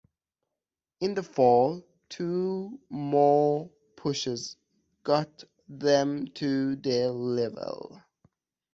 In 0.99 1.13
the 1.13 1.21
Fall, 1.21 1.85
two 2.09 2.79
more 2.89 3.69
pushes 3.95 4.55
got 5.03 5.43
them 5.69 6.25
to 6.33 6.75
the 6.77 7.11
level. 7.11 8.01